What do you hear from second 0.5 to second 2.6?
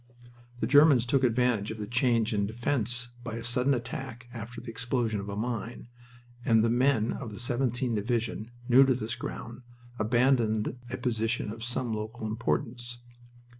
The Germans took advantage of the change in